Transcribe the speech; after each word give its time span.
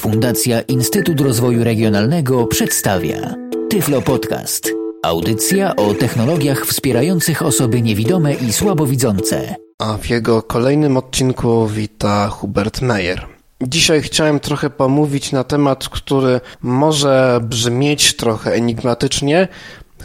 Fundacja 0.00 0.60
Instytut 0.60 1.20
Rozwoju 1.20 1.64
Regionalnego 1.64 2.46
przedstawia 2.46 3.34
Tyflo 3.70 4.02
Podcast. 4.02 4.72
Audycja 5.02 5.76
o 5.76 5.94
technologiach 5.94 6.66
wspierających 6.66 7.42
osoby 7.42 7.82
niewidome 7.82 8.34
i 8.34 8.52
słabowidzące. 8.52 9.54
A 9.78 9.96
w 9.96 10.10
jego 10.10 10.42
kolejnym 10.42 10.96
odcinku 10.96 11.66
wita 11.66 12.28
Hubert 12.28 12.82
Meyer. 12.82 13.26
Dzisiaj 13.62 14.02
chciałem 14.02 14.40
trochę 14.40 14.70
pomówić 14.70 15.32
na 15.32 15.44
temat, 15.44 15.88
który 15.88 16.40
może 16.62 17.40
brzmieć 17.42 18.16
trochę 18.16 18.52
enigmatycznie, 18.52 19.48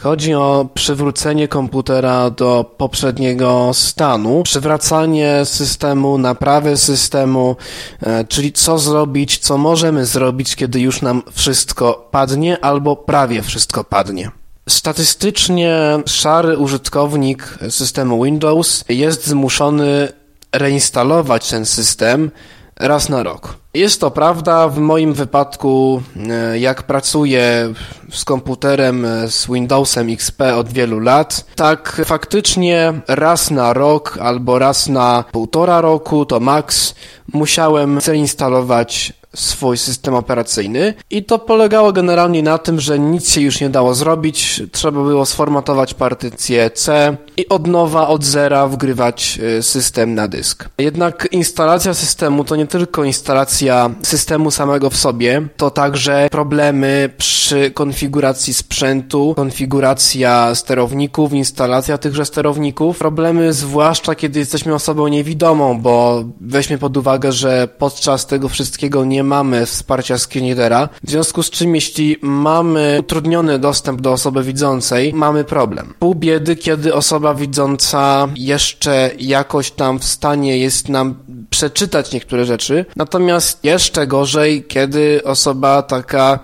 Chodzi 0.00 0.34
o 0.34 0.68
przywrócenie 0.74 1.48
komputera 1.48 2.30
do 2.30 2.74
poprzedniego 2.76 3.70
stanu, 3.74 4.42
przywracanie 4.42 5.40
systemu, 5.44 6.18
naprawę 6.18 6.76
systemu, 6.76 7.56
e, 8.02 8.24
czyli 8.24 8.52
co 8.52 8.78
zrobić, 8.78 9.38
co 9.38 9.58
możemy 9.58 10.06
zrobić, 10.06 10.56
kiedy 10.56 10.80
już 10.80 11.02
nam 11.02 11.22
wszystko 11.32 12.08
padnie 12.10 12.64
albo 12.64 12.96
prawie 12.96 13.42
wszystko 13.42 13.84
padnie. 13.84 14.30
Statystycznie 14.68 15.78
szary 16.06 16.58
użytkownik 16.58 17.58
systemu 17.70 18.24
Windows 18.24 18.84
jest 18.88 19.26
zmuszony 19.26 20.08
reinstalować 20.52 21.50
ten 21.50 21.66
system 21.66 22.30
raz 22.80 23.08
na 23.08 23.22
rok. 23.22 23.54
Jest 23.74 24.00
to 24.00 24.10
prawda. 24.10 24.68
W 24.68 24.78
moim 24.78 25.12
wypadku, 25.12 26.02
e, 26.30 26.58
jak 26.58 26.82
pracuję 26.82 27.72
z 28.10 28.24
komputerem, 28.24 29.04
e, 29.04 29.28
z 29.28 29.46
Windowsem 29.46 30.10
XP 30.10 30.40
od 30.56 30.68
wielu 30.68 31.00
lat, 31.00 31.44
tak 31.54 32.02
faktycznie 32.04 32.92
raz 33.08 33.50
na 33.50 33.72
rok 33.72 34.18
albo 34.20 34.58
raz 34.58 34.88
na 34.88 35.24
półtora 35.32 35.80
roku, 35.80 36.26
to 36.26 36.40
max, 36.40 36.94
musiałem 37.32 38.00
zainstalować 38.00 39.12
swój 39.36 39.78
system 39.78 40.14
operacyjny 40.14 40.94
i 41.10 41.24
to 41.24 41.38
polegało 41.38 41.92
generalnie 41.92 42.42
na 42.42 42.58
tym, 42.58 42.80
że 42.80 42.98
nic 42.98 43.30
się 43.30 43.40
już 43.40 43.60
nie 43.60 43.70
dało 43.70 43.94
zrobić, 43.94 44.62
trzeba 44.72 45.02
było 45.02 45.26
sformatować 45.26 45.94
partycję 45.94 46.70
C 46.70 47.16
i 47.36 47.48
od 47.48 47.66
nowa, 47.66 48.08
od 48.08 48.24
zera 48.24 48.66
wgrywać 48.66 49.38
y, 49.58 49.62
system 49.62 50.14
na 50.14 50.28
dysk. 50.28 50.68
Jednak 50.78 51.28
instalacja 51.30 51.94
systemu 51.94 52.44
to 52.44 52.56
nie 52.56 52.66
tylko 52.66 53.04
instalacja 53.04 53.90
systemu 54.02 54.50
samego 54.50 54.90
w 54.90 54.96
sobie, 54.96 55.48
to 55.56 55.70
także 55.70 56.28
problemy 56.30 57.10
przy 57.18 57.70
konfiguracji 57.70 58.54
sprzętu, 58.54 59.32
konfiguracja 59.36 60.54
sterowników, 60.54 61.32
instalacja 61.32 61.98
tychże 61.98 62.24
sterowników, 62.24 62.98
problemy 62.98 63.52
zwłaszcza 63.52 64.14
kiedy 64.14 64.38
jesteśmy 64.38 64.74
osobą 64.74 65.08
niewidomą, 65.08 65.80
bo 65.80 66.24
weźmy 66.40 66.78
pod 66.78 66.96
uwagę, 66.96 67.32
że 67.32 67.68
podczas 67.78 68.26
tego 68.26 68.48
wszystkiego 68.48 69.04
nie 69.04 69.24
mamy 69.26 69.66
wsparcia 69.66 70.18
screenreadera, 70.18 70.88
w 71.04 71.10
związku 71.10 71.42
z 71.42 71.50
czym 71.50 71.74
jeśli 71.74 72.16
mamy 72.22 72.96
utrudniony 73.00 73.58
dostęp 73.58 74.00
do 74.00 74.12
osoby 74.12 74.42
widzącej, 74.42 75.12
mamy 75.14 75.44
problem. 75.44 75.94
Pół 75.98 76.14
biedy, 76.14 76.56
kiedy 76.56 76.94
osoba 76.94 77.34
widząca 77.34 78.28
jeszcze 78.36 79.10
jakoś 79.18 79.70
tam 79.70 79.98
w 79.98 80.04
stanie 80.04 80.58
jest 80.58 80.88
nam 80.88 81.14
przeczytać 81.50 82.12
niektóre 82.12 82.44
rzeczy, 82.44 82.84
natomiast 82.96 83.64
jeszcze 83.64 84.06
gorzej, 84.06 84.64
kiedy 84.64 85.20
osoba 85.24 85.82
taka 85.82 86.38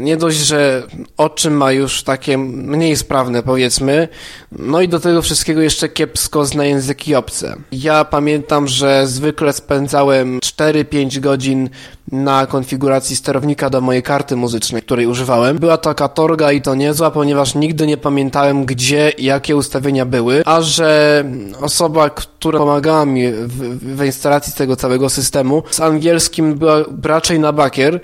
nie 0.00 0.16
dość, 0.16 0.36
że 0.36 0.82
oczy 1.16 1.50
ma 1.50 1.72
już 1.72 2.02
takie 2.02 2.38
mniej 2.38 2.96
sprawne, 2.96 3.42
powiedzmy, 3.42 4.08
no 4.52 4.80
i 4.80 4.88
do 4.88 5.00
tego 5.00 5.22
wszystkiego 5.22 5.60
jeszcze 5.60 5.88
kiepsko 5.88 6.44
zna 6.44 6.64
języki 6.64 7.14
obce. 7.14 7.56
Ja 7.72 8.04
pamiętam, 8.04 8.68
że 8.68 9.06
zwykle 9.06 9.52
spędzałem 9.52 10.40
4-5 10.40 11.20
godzin 11.20 11.70
na 12.12 12.46
konfiguracji 12.46 13.16
sterownika 13.16 13.70
do 13.70 13.80
mojej 13.80 14.02
karty 14.02 14.36
muzycznej, 14.36 14.82
której 14.82 15.06
używałem. 15.06 15.58
Była 15.58 15.76
to 15.76 15.94
katorga 15.94 16.52
i 16.52 16.62
to 16.62 16.74
niezła, 16.74 17.10
ponieważ 17.10 17.54
nigdy 17.54 17.86
nie 17.86 17.96
pamiętałem, 17.96 18.64
gdzie 18.64 19.12
jakie 19.18 19.56
ustawienia 19.56 20.04
były, 20.04 20.42
a 20.44 20.62
że 20.62 21.24
osoba, 21.60 22.10
która 22.10 22.58
pomagała 22.58 23.04
mi 23.04 23.32
w, 23.32 23.96
w 23.96 24.04
instalacji 24.04 24.52
tego 24.52 24.76
całego 24.76 25.10
systemu, 25.10 25.62
z 25.70 25.80
angielskim 25.80 26.54
była 26.54 26.84
raczej 27.02 27.40
na 27.40 27.52
bakier, 27.52 28.00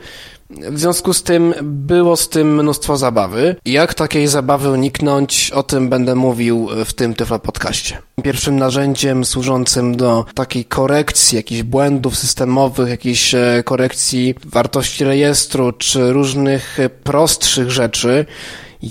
w 0.50 0.78
związku 0.78 1.14
z 1.14 1.22
tym 1.22 1.54
było 1.62 2.16
z 2.16 2.28
tym 2.28 2.54
mnóstwo 2.54 2.96
zabawy. 2.96 3.56
Jak 3.64 3.94
takiej 3.94 4.26
zabawy 4.26 4.70
uniknąć, 4.70 5.50
o 5.50 5.62
tym 5.62 5.88
będę 5.88 6.14
mówił 6.14 6.68
w 6.84 6.92
tym 6.92 7.14
Tyflo 7.14 7.38
podcaście. 7.38 7.98
Pierwszym 8.22 8.56
narzędziem 8.56 9.24
służącym 9.24 9.96
do 9.96 10.24
takiej 10.34 10.64
korekcji 10.64 11.36
jakichś 11.36 11.62
błędów 11.62 12.16
systemowych, 12.16 12.88
jakiejś 12.88 13.34
e, 13.34 13.62
korekcji 13.64 14.34
wartości 14.44 15.04
rejestru, 15.04 15.72
czy 15.72 16.12
różnych 16.12 16.78
prostszych 17.04 17.70
rzeczy 17.70 18.26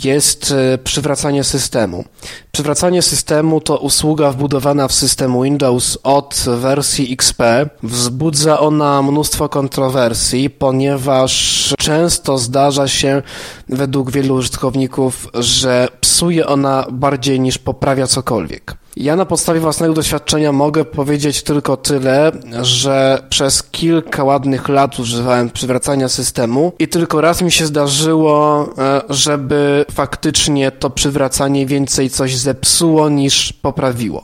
jest 0.03 0.51
e, 0.51 0.77
przywracanie 0.77 1.43
systemu. 1.43 2.05
Przywracanie 2.51 3.01
systemu 3.01 3.61
to 3.61 3.77
usługa 3.77 4.31
wbudowana 4.31 4.87
w 4.87 4.93
system 4.93 5.43
Windows 5.43 5.97
od 6.03 6.45
wersji 6.47 7.13
XP. 7.13 7.41
Wzbudza 7.83 8.59
ona 8.59 9.01
mnóstwo 9.01 9.49
kontrowersji, 9.49 10.49
ponieważ 10.49 11.73
często 11.77 12.37
zdarza 12.37 12.87
się 12.87 13.21
według 13.69 14.11
wielu 14.11 14.35
użytkowników, 14.35 15.27
że 15.33 15.87
psuje 16.01 16.47
ona 16.47 16.85
bardziej 16.91 17.39
niż 17.39 17.57
poprawia 17.57 18.07
cokolwiek. 18.07 18.82
Ja 18.97 19.15
na 19.15 19.25
podstawie 19.25 19.59
własnego 19.59 19.93
doświadczenia 19.93 20.51
mogę 20.51 20.85
powiedzieć 20.85 21.43
tylko 21.43 21.77
tyle, 21.77 22.31
że 22.61 23.23
przez 23.29 23.63
kilka 23.63 24.23
ładnych 24.23 24.69
lat 24.69 24.99
używałem 24.99 25.49
przywracania 25.49 26.09
systemu 26.09 26.73
i 26.79 26.87
tylko 26.87 27.21
raz 27.21 27.41
mi 27.41 27.51
się 27.51 27.65
zdarzyło, 27.65 28.69
e, 28.77 29.01
żeby 29.09 29.85
faktycznie 29.91 30.71
to 30.71 30.89
przywracanie 30.89 31.65
więcej 31.65 32.09
coś 32.09 32.35
zepsuło 32.35 33.09
niż 33.09 33.53
poprawiło. 33.53 34.23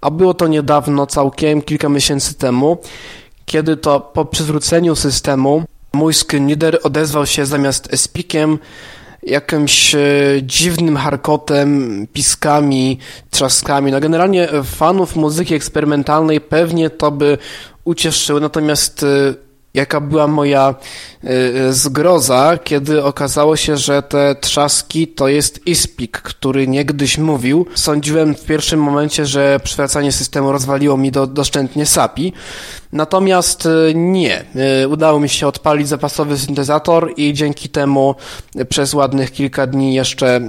A 0.00 0.10
było 0.10 0.34
to 0.34 0.46
niedawno, 0.46 1.06
całkiem 1.06 1.62
kilka 1.62 1.88
miesięcy 1.88 2.34
temu, 2.34 2.78
kiedy 3.44 3.76
to 3.76 4.00
po 4.00 4.24
przywróceniu 4.24 4.96
systemu 4.96 5.62
mój 5.92 6.14
screenreader 6.14 6.78
odezwał 6.82 7.26
się 7.26 7.46
zamiast 7.46 7.92
espikiem 7.92 8.58
jakimś 9.26 9.94
e, 9.94 9.98
dziwnym 10.42 10.96
harkotem, 10.96 12.06
piskami, 12.12 12.98
trzaskami. 13.30 13.92
No 13.92 14.00
generalnie 14.00 14.48
fanów 14.64 15.16
muzyki 15.16 15.54
eksperymentalnej 15.54 16.40
pewnie 16.40 16.90
to 16.90 17.10
by 17.10 17.38
ucieszyły, 17.84 18.40
natomiast 18.40 19.02
e, 19.02 19.06
jaka 19.76 20.00
była 20.00 20.26
moja 20.26 20.74
e, 21.24 21.72
zgroza, 21.72 22.58
kiedy 22.64 23.04
okazało 23.04 23.56
się, 23.56 23.76
że 23.76 24.02
te 24.02 24.34
trzaski 24.34 25.08
to 25.08 25.28
jest 25.28 25.66
ispik, 25.66 26.18
który 26.18 26.68
niegdyś 26.68 27.18
mówił. 27.18 27.66
Sądziłem 27.74 28.34
w 28.34 28.44
pierwszym 28.44 28.80
momencie, 28.82 29.26
że 29.26 29.60
przywracanie 29.64 30.12
systemu 30.12 30.52
rozwaliło 30.52 30.96
mi 30.96 31.12
do, 31.12 31.26
doszczętnie 31.26 31.86
SAPI, 31.86 32.32
Natomiast 32.96 33.66
e, 33.66 33.94
nie. 33.94 34.44
E, 34.82 34.88
udało 34.88 35.20
mi 35.20 35.28
się 35.28 35.46
odpalić 35.46 35.88
zapasowy 35.88 36.38
syntezator 36.38 37.12
i 37.16 37.32
dzięki 37.32 37.68
temu 37.68 38.14
przez 38.68 38.94
ładnych 38.94 39.32
kilka 39.32 39.66
dni 39.66 39.94
jeszcze 39.94 40.36
e, 40.36 40.40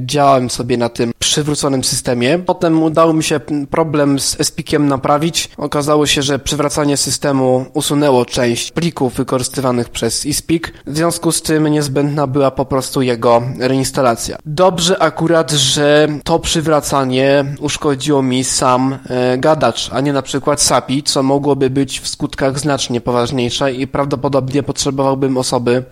działałem 0.00 0.50
sobie 0.50 0.76
na 0.76 0.88
tym 0.88 1.12
przywróconym 1.18 1.84
systemie. 1.84 2.38
Potem 2.38 2.82
udało 2.82 3.12
mi 3.12 3.24
się 3.24 3.40
problem 3.70 4.20
z 4.20 4.46
SPIkiem 4.46 4.88
naprawić. 4.88 5.48
Okazało 5.56 6.06
się, 6.06 6.22
że 6.22 6.38
przywracanie 6.38 6.96
systemu 6.96 7.66
usunęło 7.74 8.24
część 8.24 8.70
plików 8.72 9.14
wykorzystywanych 9.14 9.88
przez 9.88 10.26
iSpeak. 10.26 10.72
W 10.86 10.96
związku 10.96 11.32
z 11.32 11.42
tym 11.42 11.66
niezbędna 11.66 12.26
była 12.26 12.50
po 12.50 12.64
prostu 12.64 13.02
jego 13.02 13.42
reinstalacja. 13.58 14.38
Dobrze 14.46 15.02
akurat, 15.02 15.50
że 15.50 16.08
to 16.24 16.38
przywracanie 16.38 17.44
uszkodziło 17.60 18.22
mi 18.22 18.44
sam 18.44 18.98
gadacz, 19.38 19.90
a 19.92 20.00
nie 20.00 20.12
na 20.12 20.22
przykład 20.22 20.62
SAPI, 20.62 21.02
co 21.02 21.22
mogłoby 21.22 21.70
być 21.70 21.85
w 21.86 22.08
skutkach 22.08 22.58
znacznie 22.58 23.00
poważniejsza 23.00 23.70
i 23.70 23.86
prawdopodobnie 23.86 24.62
potrzebowałbym 24.62 25.38
osoby 25.38 25.84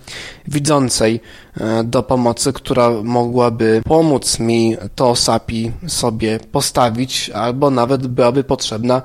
widzącej 0.48 1.20
e, 1.60 1.84
do 1.84 2.02
pomocy, 2.02 2.52
która 2.52 2.90
mogłaby 2.90 3.82
pomóc 3.84 4.38
mi 4.38 4.76
to 4.94 5.16
SAPI 5.16 5.72
sobie 5.86 6.40
postawić, 6.52 7.30
albo 7.30 7.70
nawet 7.70 8.06
byłaby 8.06 8.44
potrzebna 8.44 9.02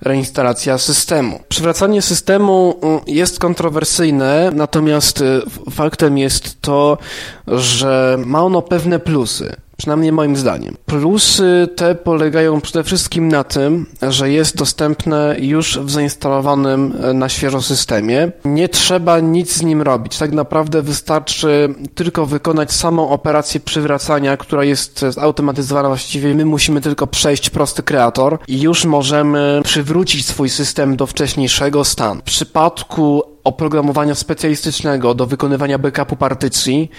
reinstalacja 0.00 0.78
systemu. 0.78 1.40
Przywracanie 1.48 2.02
systemu 2.02 2.74
mm, 2.82 3.00
jest 3.06 3.38
kontrowersyjne, 3.38 4.50
natomiast 4.54 5.20
e, 5.20 5.40
faktem 5.70 6.18
jest 6.18 6.60
to, 6.60 6.98
że 7.46 8.18
ma 8.26 8.42
ono 8.42 8.62
pewne 8.62 8.98
plusy. 8.98 9.56
Przynajmniej 9.76 10.12
moim 10.12 10.36
zdaniem. 10.36 10.76
Plusy 10.86 11.68
te 11.76 11.94
polegają 11.94 12.60
przede 12.60 12.84
wszystkim 12.84 13.28
na 13.28 13.44
tym, 13.44 13.86
że 14.02 14.30
jest 14.30 14.56
dostępne 14.56 15.36
już 15.38 15.78
w 15.78 15.90
zainstalowanym 15.90 16.94
e, 17.02 17.14
na 17.14 17.28
świeżo 17.28 17.62
systemie. 17.62 18.32
Nie 18.44 18.68
trzeba 18.68 19.20
nic 19.20 19.52
z 19.56 19.62
nim 19.62 19.82
robić. 19.82 20.18
Tak 20.18 20.32
naprawdę 20.32 20.82
wystarczy 20.82 21.74
tylko 21.94 22.26
wykonać 22.26 22.72
samą 22.72 23.10
operację 23.10 23.60
przywracania, 23.60 24.36
która 24.36 24.64
jest 24.64 25.00
zautomatyzowana 25.00 25.88
właściwie. 25.88 26.34
My 26.34 26.44
musimy 26.44 26.80
tylko 26.80 27.06
przejść 27.06 27.50
prosty 27.50 27.82
kreator 27.82 28.38
i 28.48 28.60
już 28.60 28.84
możemy 28.84 29.60
przywrócić 29.64 30.26
swój 30.26 30.48
system 30.48 30.96
do 30.96 31.06
wcześniejszego 31.06 31.84
stanu. 31.84 32.20
W 32.20 32.24
przypadku 32.24 33.33
oprogramowania 33.44 34.14
specjalistycznego 34.14 35.14
do 35.14 35.26
wykonywania 35.26 35.78
backupu 35.78 36.16
partycji. 36.16 36.90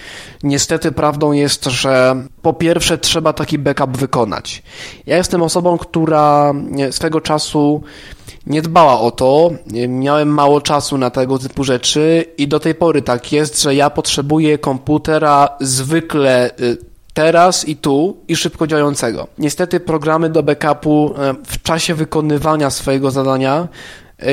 Niestety 0.42 0.92
prawdą 0.92 1.32
jest, 1.32 1.64
że 1.64 2.16
po 2.42 2.52
pierwsze 2.52 2.98
trzeba 2.98 3.32
taki 3.32 3.58
backup 3.58 3.96
wykonać. 3.96 4.62
Ja 5.06 5.16
jestem 5.16 5.42
osobą, 5.42 5.78
która 5.78 6.54
swego 6.90 7.20
czasu 7.20 7.82
nie 8.46 8.62
dbała 8.62 9.00
o 9.00 9.10
to, 9.10 9.50
miałem 9.88 10.28
mało 10.28 10.60
czasu 10.60 10.98
na 10.98 11.10
tego 11.10 11.38
typu 11.38 11.64
rzeczy 11.64 12.24
i 12.38 12.48
do 12.48 12.60
tej 12.60 12.74
pory 12.74 13.02
tak 13.02 13.32
jest, 13.32 13.62
że 13.62 13.74
ja 13.74 13.90
potrzebuję 13.90 14.58
komputera 14.58 15.48
zwykle 15.60 16.50
y, 16.60 16.76
teraz 17.16 17.68
i 17.68 17.76
tu 17.76 18.16
i 18.28 18.36
szybko 18.36 18.66
działającego. 18.66 19.26
Niestety 19.38 19.80
programy 19.80 20.30
do 20.30 20.42
backupu 20.42 21.14
e, 21.18 21.34
w 21.46 21.62
czasie 21.62 21.94
wykonywania 21.94 22.70
swojego 22.70 23.10
zadania 23.10 23.54
e, 23.62 23.68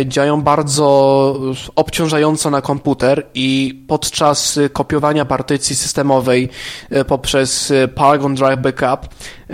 działają 0.05 0.41
bardzo 0.41 1.39
obciążająco 1.75 2.49
na 2.49 2.61
komputer 2.61 3.25
i 3.33 3.79
podczas 3.87 4.59
kopiowania 4.73 5.25
partycji 5.25 5.75
systemowej 5.75 6.49
e, 6.89 7.05
poprzez 7.05 7.73
Paragon 7.95 8.35
Drive 8.35 8.59
Backup 8.59 9.09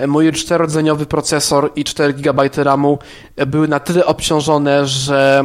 mój 0.07 0.31
czterodzeniowy 0.31 1.05
procesor 1.05 1.71
i 1.75 1.83
4 1.83 2.13
GB 2.13 2.49
RAMu 2.57 2.99
były 3.47 3.67
na 3.67 3.79
tyle 3.79 4.05
obciążone, 4.05 4.87
że 4.87 5.43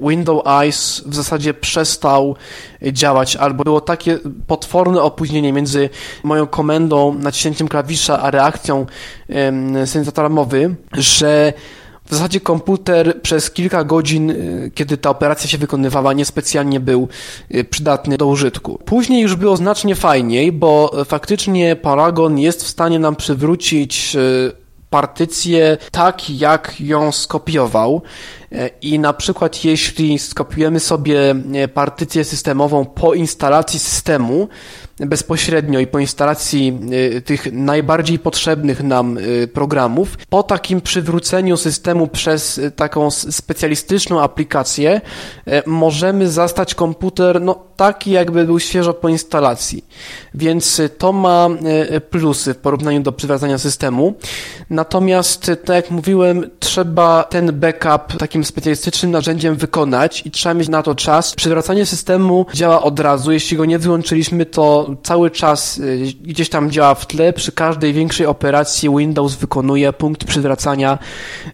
Windows 0.00 0.46
Eyes 0.46 1.02
w 1.06 1.14
zasadzie 1.14 1.54
przestał 1.54 2.36
działać, 2.82 3.36
albo 3.36 3.64
było 3.64 3.80
takie 3.80 4.18
potworne 4.46 5.02
opóźnienie 5.02 5.52
między 5.52 5.90
moją 6.22 6.46
komendą, 6.46 7.14
naciśnięciem 7.14 7.68
klawisza, 7.68 8.22
a 8.22 8.30
reakcją 8.30 8.86
syntezatora 9.84 10.28
mowy, 10.28 10.74
że 10.92 11.52
w 12.06 12.10
zasadzie 12.10 12.40
komputer 12.40 13.22
przez 13.22 13.50
kilka 13.50 13.84
godzin, 13.84 14.30
y, 14.30 14.70
kiedy 14.74 14.96
ta 14.96 15.10
operacja 15.10 15.48
się 15.48 15.58
wykonywała, 15.58 16.12
niespecjalnie 16.12 16.80
był 16.80 17.08
y, 17.54 17.64
przydatny 17.64 18.16
do 18.16 18.26
użytku. 18.26 18.78
Później 18.84 19.22
już 19.22 19.36
było 19.36 19.56
znacznie 19.56 19.94
fajniej, 19.94 20.52
bo 20.52 20.92
faktycznie 21.04 21.76
Paragon 21.76 22.38
jest 22.38 22.64
w 22.64 22.68
stanie 22.68 22.98
nam 22.98 23.16
przywrócić 23.16 24.16
y, 24.16 24.64
partycję 24.90 25.76
tak, 25.90 26.30
jak 26.30 26.80
ją 26.80 27.12
skopiował. 27.12 28.02
I 28.82 28.98
na 28.98 29.12
przykład, 29.12 29.64
jeśli 29.64 30.18
skopiujemy 30.18 30.80
sobie 30.80 31.34
partycję 31.74 32.24
systemową 32.24 32.84
po 32.84 33.14
instalacji 33.14 33.78
systemu, 33.78 34.48
bezpośrednio 34.98 35.80
i 35.80 35.86
po 35.86 35.98
instalacji 35.98 36.78
y, 37.16 37.20
tych 37.20 37.52
najbardziej 37.52 38.18
potrzebnych 38.18 38.82
nam 38.82 39.18
y, 39.18 39.48
programów, 39.48 40.18
po 40.28 40.42
takim 40.42 40.80
przywróceniu 40.80 41.56
systemu 41.56 42.06
przez 42.06 42.60
taką 42.76 43.10
specjalistyczną 43.10 44.20
aplikację, 44.20 45.00
możemy 45.66 46.28
zastać 46.30 46.74
komputer 46.74 47.40
no, 47.40 47.64
taki, 47.76 48.10
jakby 48.10 48.44
był 48.44 48.60
świeżo 48.60 48.94
po 48.94 49.08
instalacji. 49.08 49.84
Więc 50.34 50.82
to 50.98 51.12
ma 51.12 51.48
plusy 52.10 52.54
w 52.54 52.56
porównaniu 52.56 53.00
do 53.00 53.12
przywracania 53.12 53.58
systemu. 53.58 54.14
Natomiast, 54.70 55.50
tak 55.64 55.76
jak 55.76 55.90
mówiłem, 55.90 56.50
trzeba 56.60 57.24
ten 57.24 57.60
backup 57.60 58.18
takim 58.18 58.43
specjalistycznym 58.44 59.12
narzędziem 59.12 59.56
wykonać 59.56 60.22
i 60.26 60.30
trzeba 60.30 60.54
mieć 60.54 60.68
na 60.68 60.82
to 60.82 60.94
czas. 60.94 61.34
Przywracanie 61.34 61.86
systemu 61.86 62.46
działa 62.54 62.82
od 62.82 63.00
razu. 63.00 63.32
Jeśli 63.32 63.56
go 63.56 63.64
nie 63.64 63.78
wyłączyliśmy, 63.78 64.46
to 64.46 64.90
cały 65.02 65.30
czas 65.30 65.78
y, 65.78 66.12
gdzieś 66.22 66.48
tam 66.48 66.70
działa 66.70 66.94
w 66.94 67.06
tle. 67.06 67.32
Przy 67.32 67.52
każdej 67.52 67.92
większej 67.92 68.26
operacji 68.26 68.90
Windows 68.98 69.34
wykonuje 69.34 69.92
punkt 69.92 70.24
przywracania, 70.24 70.98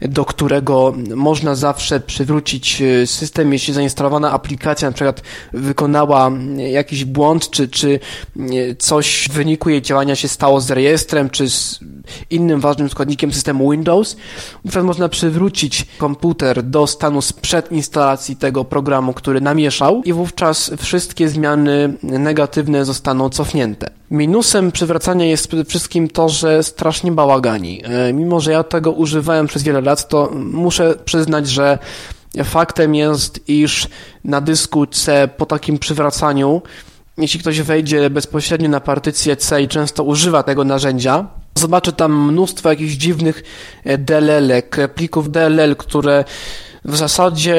do 0.00 0.25
którego 0.25 0.94
można 1.14 1.54
zawsze 1.54 2.00
przywrócić 2.00 2.82
y, 2.82 3.06
system, 3.06 3.52
jeśli 3.52 3.75
zainstalowana 3.75 4.32
aplikacja 4.32 4.88
na 4.88 4.94
przykład 4.94 5.22
wykonała 5.52 6.31
y, 6.58 6.70
jakiś 6.70 7.04
błąd, 7.04 7.50
czy, 7.50 7.69
czy 7.69 8.00
coś 8.78 9.28
w 9.31 9.32
wyniku 9.32 9.70
jej 9.70 9.82
działania 9.82 10.16
się 10.16 10.28
stało 10.28 10.60
z 10.60 10.70
rejestrem, 10.70 11.31
czy 11.31 11.50
z 11.50 11.81
innym 12.30 12.60
ważnym 12.60 12.88
składnikiem 12.88 13.32
systemu 13.32 13.70
Windows. 13.70 14.16
Wówczas 14.64 14.84
można 14.84 15.08
przywrócić 15.08 15.86
komputer 15.98 16.62
do 16.62 16.86
stanu 16.86 17.22
sprzed 17.22 17.72
instalacji 17.72 18.36
tego 18.36 18.64
programu, 18.64 19.12
który 19.12 19.40
namieszał 19.40 20.02
i 20.04 20.12
wówczas 20.12 20.70
wszystkie 20.78 21.28
zmiany 21.28 21.94
negatywne 22.02 22.84
zostaną 22.84 23.28
cofnięte. 23.28 23.90
Minusem 24.10 24.72
przywracania 24.72 25.26
jest 25.26 25.48
przede 25.48 25.64
wszystkim 25.64 26.08
to, 26.08 26.28
że 26.28 26.62
strasznie 26.62 27.12
bałagani. 27.12 27.82
E, 27.84 28.12
mimo, 28.12 28.40
że 28.40 28.52
ja 28.52 28.62
tego 28.62 28.92
używałem 28.92 29.46
przez 29.46 29.62
wiele 29.62 29.80
lat, 29.80 30.08
to 30.08 30.30
muszę 30.34 30.94
przyznać, 31.04 31.48
że 31.48 31.78
faktem 32.44 32.94
jest, 32.94 33.48
iż 33.48 33.88
na 34.24 34.40
dysku 34.40 34.86
C 34.86 35.28
po 35.36 35.46
takim 35.46 35.78
przywracaniu, 35.78 36.62
jeśli 37.18 37.40
ktoś 37.40 37.60
wejdzie 37.60 38.10
bezpośrednio 38.10 38.68
na 38.68 38.80
partycję 38.80 39.36
C 39.36 39.62
i 39.62 39.68
często 39.68 40.04
używa 40.04 40.42
tego 40.42 40.64
narzędzia, 40.64 41.26
zobaczy 41.60 41.92
tam 41.92 42.32
mnóstwo 42.32 42.68
jakichś 42.68 42.92
dziwnych 42.92 43.42
e, 43.84 43.98
DLL-ek, 43.98 44.76
plików 44.94 45.30
DLL, 45.30 45.76
które 45.76 46.24
w 46.84 46.96
zasadzie 46.96 47.56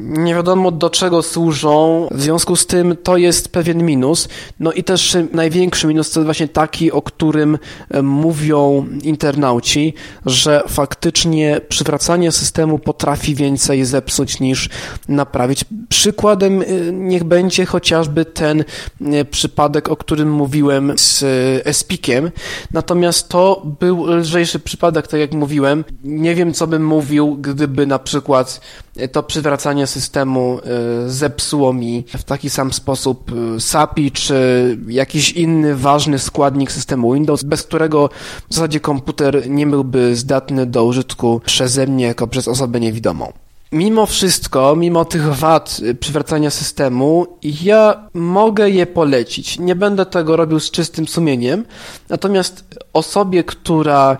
nie 0.00 0.34
wiadomo 0.34 0.70
do 0.70 0.90
czego 0.90 1.22
służą, 1.22 2.08
w 2.10 2.22
związku 2.22 2.56
z 2.56 2.66
tym 2.66 2.96
to 3.02 3.16
jest 3.16 3.52
pewien 3.52 3.84
minus. 3.84 4.28
No 4.60 4.72
i 4.72 4.84
też 4.84 5.16
największy 5.32 5.86
minus 5.86 6.10
to 6.10 6.24
właśnie 6.24 6.48
taki, 6.48 6.92
o 6.92 7.02
którym 7.02 7.58
e, 7.90 8.02
mówią 8.02 8.86
internauci, 9.02 9.94
że 10.26 10.62
faktycznie 10.68 11.60
przywracanie 11.68 12.32
systemu 12.32 12.78
potrafi 12.78 13.34
więcej 13.34 13.84
zepsuć 13.84 14.40
niż 14.40 14.68
naprawić. 15.08 15.64
Przykładem 15.88 16.62
e, 16.62 16.64
niech 16.92 17.24
będzie 17.24 17.66
chociażby 17.66 18.24
ten 18.24 18.64
e, 19.00 19.24
przypadek, 19.24 19.88
o 19.88 19.96
którym 19.96 20.32
mówiłem 20.32 20.92
z 20.96 21.24
Espikiem. 21.66 22.30
Natomiast 22.72 23.28
to 23.28 23.62
był 23.80 24.06
lżejszy 24.06 24.58
przypadek, 24.58 25.06
tak 25.06 25.20
jak 25.20 25.32
mówiłem. 25.32 25.84
Nie 26.04 26.34
wiem, 26.34 26.52
co 26.52 26.66
bym 26.66 26.86
mówił, 26.86 27.36
gdyby 27.40 27.86
na 27.86 27.98
przykład 27.98 28.29
przykład 28.30 28.60
e, 28.96 29.08
to 29.08 29.22
przywracanie 29.22 29.86
systemu 29.86 30.58
e, 30.58 31.10
zepsuło 31.10 31.72
mi 31.72 32.04
w 32.18 32.24
taki 32.24 32.50
sam 32.50 32.72
sposób 32.72 33.32
e, 33.56 33.60
SAPI 33.60 34.12
czy 34.12 34.78
jakiś 34.88 35.32
inny 35.32 35.76
ważny 35.76 36.18
składnik 36.18 36.72
systemu 36.72 37.14
Windows, 37.14 37.42
bez 37.42 37.62
którego 37.62 38.10
w 38.50 38.54
zasadzie 38.54 38.80
komputer 38.80 39.50
nie 39.50 39.66
byłby 39.66 40.16
zdatny 40.16 40.66
do 40.66 40.84
użytku 40.84 41.40
przeze 41.44 41.86
mnie 41.86 42.04
jako 42.04 42.26
przez 42.26 42.48
osobę 42.48 42.80
niewidomą. 42.80 43.32
Mimo 43.72 44.06
wszystko, 44.06 44.76
mimo 44.76 45.04
tych 45.04 45.34
wad 45.36 45.80
przywracania 46.00 46.50
systemu, 46.50 47.26
ja 47.42 48.08
mogę 48.14 48.70
je 48.70 48.86
polecić. 48.86 49.58
Nie 49.58 49.74
będę 49.74 50.06
tego 50.06 50.36
robił 50.36 50.60
z 50.60 50.70
czystym 50.70 51.08
sumieniem, 51.08 51.64
natomiast 52.08 52.64
osobie, 52.92 53.44
która 53.44 54.18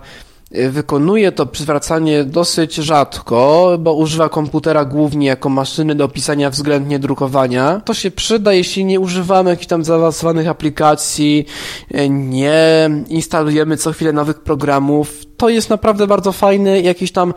Wykonuje 0.69 1.31
to 1.31 1.45
przywracanie 1.45 2.23
dosyć 2.23 2.75
rzadko, 2.75 3.71
bo 3.79 3.93
używa 3.93 4.29
komputera 4.29 4.85
głównie 4.85 5.27
jako 5.27 5.49
maszyny 5.49 5.95
do 5.95 6.07
pisania 6.07 6.49
względnie 6.49 6.99
drukowania. 6.99 7.81
To 7.85 7.93
się 7.93 8.11
przyda, 8.11 8.53
jeśli 8.53 8.85
nie 8.85 8.99
używamy 8.99 9.49
jakichś 9.49 9.67
tam 9.67 9.83
zaawansowanych 9.83 10.47
aplikacji, 10.47 11.45
nie 12.09 12.89
instalujemy 13.09 13.77
co 13.77 13.91
chwilę 13.91 14.13
nowych 14.13 14.39
programów. 14.39 15.30
To 15.41 15.49
jest 15.49 15.69
naprawdę 15.69 16.07
bardzo 16.07 16.31
fajne. 16.31 16.81
Jakieś 16.81 17.11
tam, 17.11 17.33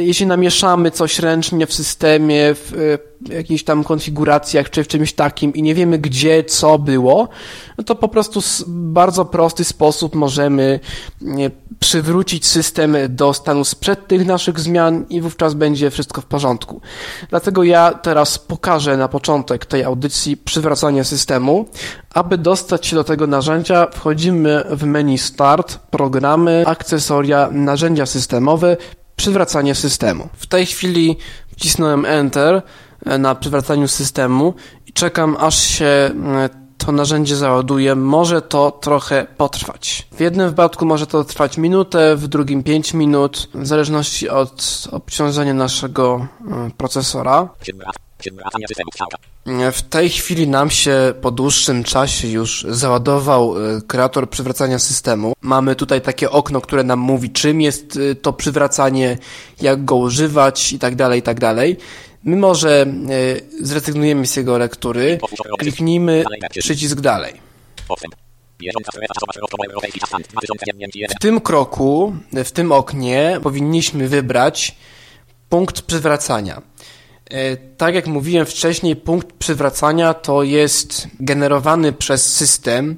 jeśli 0.00 0.26
namieszamy 0.26 0.90
coś 0.90 1.18
ręcznie 1.18 1.66
w 1.66 1.74
systemie, 1.74 2.54
w 2.54 2.98
jakichś 3.28 3.64
tam 3.64 3.84
konfiguracjach 3.84 4.70
czy 4.70 4.84
w 4.84 4.88
czymś 4.88 5.12
takim 5.12 5.54
i 5.54 5.62
nie 5.62 5.74
wiemy 5.74 5.98
gdzie, 5.98 6.44
co 6.44 6.78
było, 6.78 7.28
no 7.78 7.84
to 7.84 7.94
po 7.94 8.08
prostu 8.08 8.40
w 8.40 8.64
bardzo 8.66 9.24
prosty 9.24 9.64
sposób 9.64 10.14
możemy 10.14 10.80
przywrócić 11.80 12.46
system 12.46 12.96
do 13.08 13.34
stanu 13.34 13.64
sprzed 13.64 14.06
tych 14.06 14.26
naszych 14.26 14.60
zmian 14.60 15.04
i 15.10 15.20
wówczas 15.20 15.54
będzie 15.54 15.90
wszystko 15.90 16.20
w 16.20 16.24
porządku. 16.24 16.80
Dlatego 17.30 17.64
ja 17.64 17.92
teraz 17.92 18.38
pokażę 18.38 18.96
na 18.96 19.08
początek 19.08 19.66
tej 19.66 19.84
audycji 19.84 20.36
przywracanie 20.36 21.04
systemu. 21.04 21.68
Aby 22.16 22.38
dostać 22.38 22.86
się 22.86 22.96
do 22.96 23.04
tego 23.04 23.26
narzędzia, 23.26 23.86
wchodzimy 23.92 24.64
w 24.70 24.84
menu 24.84 25.18
Start, 25.18 25.78
programy, 25.90 26.64
akcesoria, 26.66 27.48
narzędzia 27.52 28.06
systemowe, 28.06 28.76
przywracanie 29.16 29.74
systemu. 29.74 30.28
W 30.32 30.46
tej 30.46 30.66
chwili 30.66 31.16
wcisnąłem 31.52 32.04
Enter 32.04 32.62
na 33.18 33.34
przywracaniu 33.34 33.88
systemu 33.88 34.54
i 34.86 34.92
czekam 34.92 35.36
aż 35.40 35.58
się 35.58 35.84
e, 35.84 36.10
to 36.78 36.92
narzędzie 36.92 37.36
załaduje, 37.36 37.94
może 37.94 38.42
to 38.42 38.70
trochę 38.70 39.26
potrwać. 39.36 40.08
W 40.12 40.20
jednym 40.20 40.48
wypadku 40.48 40.86
może 40.86 41.06
to 41.06 41.24
trwać 41.24 41.58
minutę, 41.58 42.16
w 42.16 42.28
drugim 42.28 42.62
5 42.62 42.94
minut, 42.94 43.48
w 43.54 43.66
zależności 43.66 44.28
od 44.28 44.88
obciążenia 44.92 45.54
naszego 45.54 46.26
e, 46.50 46.70
procesora. 46.76 47.48
W 49.72 49.82
tej 49.82 50.10
chwili 50.10 50.48
nam 50.48 50.70
się 50.70 51.14
po 51.20 51.30
dłuższym 51.30 51.84
czasie 51.84 52.28
już 52.28 52.66
załadował 52.68 53.54
e, 53.56 53.80
kreator 53.86 54.30
przywracania 54.30 54.78
systemu. 54.78 55.32
Mamy 55.40 55.74
tutaj 55.74 56.00
takie 56.00 56.30
okno, 56.30 56.60
które 56.60 56.84
nam 56.84 56.98
mówi, 56.98 57.30
czym 57.30 57.60
jest 57.60 57.98
to 58.22 58.32
przywracanie, 58.32 59.18
jak 59.60 59.84
go 59.84 59.96
używać 59.96 60.72
i 60.72 60.78
tak 60.78 60.94
dalej, 60.94 61.20
i 61.20 61.22
tak 61.22 61.40
dalej. 61.40 61.76
My 62.24 62.36
może 62.36 62.82
e, 62.82 62.86
zrezygnujemy 63.60 64.26
z 64.26 64.36
jego 64.36 64.58
lektury, 64.58 65.18
kliknijmy 65.58 66.24
przycisk 66.58 67.00
dalej. 67.00 67.34
W 71.08 71.18
tym 71.20 71.40
kroku, 71.40 72.16
w 72.32 72.50
tym 72.50 72.72
oknie 72.72 73.40
powinniśmy 73.42 74.08
wybrać 74.08 74.76
punkt 75.48 75.82
przywracania. 75.82 76.62
E, 77.30 77.56
tak 77.56 77.94
jak 77.94 78.06
mówiłem 78.06 78.46
wcześniej, 78.46 78.96
punkt 78.96 79.32
przywracania 79.32 80.14
to 80.14 80.42
jest 80.42 81.08
generowany 81.20 81.92
przez 81.92 82.34
system 82.34 82.96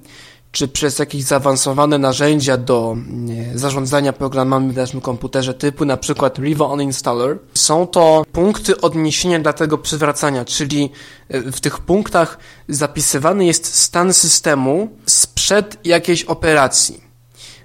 czy 0.52 0.68
przez 0.68 0.98
jakieś 0.98 1.22
zaawansowane 1.22 1.98
narzędzia 1.98 2.56
do 2.56 2.96
zarządzania 3.54 4.12
programami 4.12 4.72
w 4.72 4.76
naszym 4.76 5.00
komputerze 5.00 5.54
typu 5.54 5.84
na 5.84 5.96
przykład 5.96 6.38
Riva 6.38 6.66
On 6.66 6.82
Installer. 6.82 7.38
Są 7.54 7.86
to 7.86 8.24
punkty 8.32 8.80
odniesienia 8.80 9.38
dla 9.38 9.52
tego 9.52 9.78
przywracania, 9.78 10.44
czyli 10.44 10.90
e, 11.28 11.52
w 11.52 11.60
tych 11.60 11.78
punktach 11.78 12.38
zapisywany 12.68 13.44
jest 13.44 13.74
stan 13.74 14.14
systemu 14.14 14.88
sprzed 15.06 15.78
jakiejś 15.84 16.24
operacji. 16.24 17.00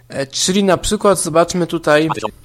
E, 0.10 0.28
czyli 0.28 0.64
na 0.64 0.78
przykład 0.78 1.22
zobaczmy 1.22 1.68
tutaj 1.68 2.10
E, 2.18 2.44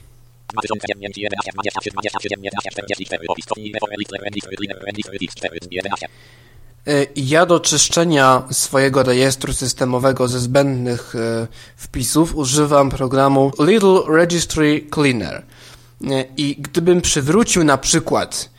ja 7.17 7.47
do 7.47 7.61
czyszczenia 7.61 8.43
swojego 8.50 9.02
rejestru 9.02 9.52
systemowego 9.52 10.28
ze 10.28 10.40
zbędnych 10.40 11.14
e, 11.14 11.47
wpisów 11.76 12.37
używam 12.37 12.90
programu 12.90 13.52
Little 13.59 14.00
Registry 14.09 14.87
Cleaner. 14.95 15.35
E, 15.35 16.25
I 16.37 16.57
gdybym 16.59 17.00
przywrócił 17.00 17.64
na 17.64 17.78
przykład 17.78 18.50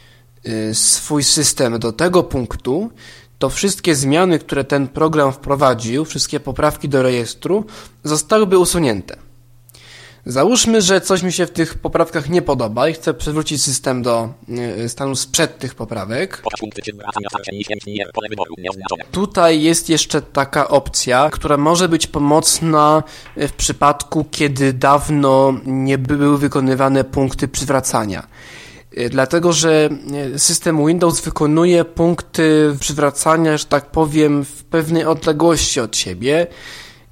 swój 0.73 1.23
system 1.23 1.79
do 1.79 1.91
tego 1.91 2.23
punktu, 2.23 2.89
to 3.39 3.49
wszystkie 3.49 3.95
zmiany, 3.95 4.39
które 4.39 4.63
ten 4.63 4.87
program 4.87 5.33
wprowadził, 5.33 6.05
wszystkie 6.05 6.39
poprawki 6.39 6.89
do 6.89 7.03
rejestru, 7.03 7.65
zostałyby 8.03 8.57
usunięte. 8.57 9.28
Załóżmy, 10.29 10.81
że 10.81 11.01
coś 11.01 11.23
mi 11.23 11.31
się 11.31 11.45
w 11.45 11.51
tych 11.51 11.77
poprawkach 11.77 12.29
nie 12.29 12.41
podoba 12.41 12.89
i 12.89 12.93
chcę 12.93 13.13
przywrócić 13.13 13.63
system 13.63 14.01
do 14.01 14.29
e, 14.83 14.89
stanu 14.89 15.15
sprzed 15.15 15.57
tych 15.57 15.75
poprawek. 15.75 16.41
Tutaj 19.11 19.61
jest 19.61 19.89
jeszcze 19.89 20.21
taka 20.21 20.67
opcja, 20.67 21.29
która 21.29 21.57
może 21.57 21.89
być 21.89 22.07
pomocna 22.07 23.03
w 23.37 23.51
przypadku, 23.51 24.25
kiedy 24.31 24.73
dawno 24.73 25.53
nie 25.65 25.97
były 25.97 26.37
wykonywane 26.37 27.03
punkty 27.03 27.47
przywracania. 27.47 28.27
E, 28.95 29.09
dlatego, 29.09 29.53
że 29.53 29.89
e, 30.35 30.39
system 30.39 30.87
Windows 30.87 31.21
wykonuje 31.21 31.85
punkty 31.85 32.75
przywracania, 32.79 33.57
że 33.57 33.65
tak 33.65 33.91
powiem, 33.91 34.45
w 34.45 34.63
pewnej 34.63 35.05
odległości 35.05 35.79
od 35.79 35.97
siebie 35.97 36.47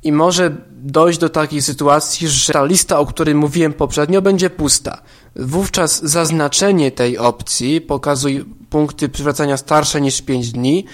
i 0.03 0.11
może 0.11 0.55
dojść 0.83 1.19
do 1.19 1.29
takiej 1.29 1.61
sytuacji, 1.61 2.27
że 2.27 2.53
ta 2.53 2.65
lista, 2.65 2.99
o 2.99 3.05
której 3.05 3.35
mówiłem 3.35 3.73
poprzednio, 3.73 4.21
będzie 4.21 4.49
pusta. 4.49 5.01
Wówczas 5.35 6.03
zaznaczenie 6.03 6.91
tej 6.91 7.17
opcji, 7.17 7.81
pokazuj 7.81 8.45
punkty 8.69 9.09
przywracania 9.09 9.57
starsze 9.57 10.01
niż 10.01 10.21
5 10.21 10.51
dni, 10.51 10.85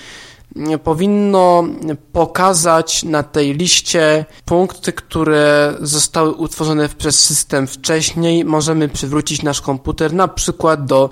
powinno 0.83 1.63
pokazać 2.11 3.03
na 3.03 3.23
tej 3.23 3.53
liście 3.53 4.25
punkty, 4.45 4.93
które 4.93 5.73
zostały 5.81 6.31
utworzone 6.31 6.89
przez 6.89 7.19
system 7.19 7.67
wcześniej. 7.67 8.45
Możemy 8.45 8.89
przywrócić 8.89 9.43
nasz 9.43 9.61
komputer 9.61 10.13
na 10.13 10.27
przykład 10.27 10.85
do 10.85 11.09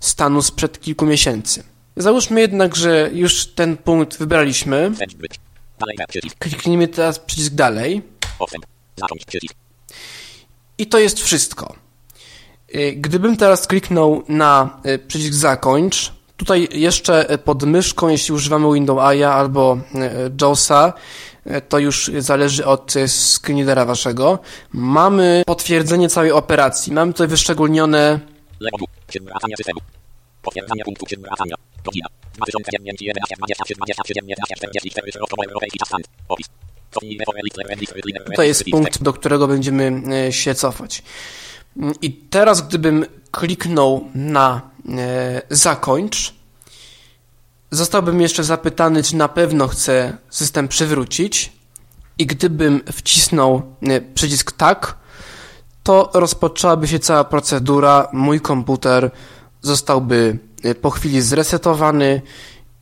stanu 0.00 0.42
sprzed 0.42 0.80
kilku 0.80 1.06
miesięcy. 1.06 1.62
Załóżmy 1.96 2.40
jednak, 2.40 2.76
że 2.76 3.10
już 3.12 3.46
ten 3.46 3.76
punkt 3.76 4.18
wybraliśmy. 4.18 4.92
Kliknijmy 6.38 6.88
teraz 6.88 7.18
przycisk 7.18 7.54
dalej. 7.54 8.02
I 10.78 10.86
to 10.86 10.98
jest 10.98 11.20
wszystko. 11.20 11.74
Y, 12.74 12.92
gdybym 12.96 13.36
teraz 13.36 13.66
kliknął 13.66 14.22
na 14.28 14.80
y, 14.86 14.98
przycisk 14.98 15.34
zakończ, 15.34 16.12
tutaj 16.36 16.68
jeszcze 16.72 17.38
pod 17.44 17.62
myszką, 17.62 18.08
jeśli 18.08 18.34
używamy 18.34 18.74
Windows 18.74 19.02
AIA 19.02 19.32
albo 19.32 19.78
y, 19.94 20.32
JAWSa, 20.40 20.92
to 21.68 21.78
już 21.78 22.10
zależy 22.18 22.66
od 22.66 22.94
screenera 23.06 23.84
waszego. 23.84 24.38
Mamy 24.72 25.42
potwierdzenie 25.46 26.08
całej 26.08 26.32
operacji. 26.32 26.92
Mamy 26.92 27.12
tutaj 27.12 27.28
wyszczególnione 27.28 28.20
Potwierdzanie 30.42 30.84
punktu 30.84 31.06
przywracania. 31.06 31.54
Godzina. 31.84 32.06
2011 32.34 33.36
Opis. 36.28 36.46
To 38.36 38.42
jest 38.42 38.64
punkt, 38.70 39.02
do 39.02 39.12
którego 39.12 39.48
będziemy 39.48 40.02
e, 40.28 40.32
się 40.32 40.54
cofać. 40.54 41.02
I 42.02 42.12
teraz, 42.12 42.68
gdybym 42.68 43.06
kliknął 43.30 44.08
na 44.14 44.70
e, 44.88 45.42
zakończ, 45.50 46.34
zostałbym 47.70 48.20
jeszcze 48.20 48.44
zapytany, 48.44 49.02
czy 49.02 49.16
na 49.16 49.28
pewno 49.28 49.68
chcę 49.68 50.16
system 50.30 50.68
przywrócić. 50.68 51.52
I 52.18 52.26
gdybym 52.26 52.80
wcisnął 52.92 53.62
e, 53.82 54.00
przycisk 54.00 54.52
tak, 54.52 54.96
to 55.82 56.10
rozpoczęłaby 56.14 56.88
się 56.88 56.98
cała 56.98 57.24
procedura. 57.24 58.08
Mój 58.12 58.40
komputer 58.40 59.10
zostałby 59.62 60.38
po 60.80 60.90
chwili 60.90 61.22
zresetowany 61.22 62.22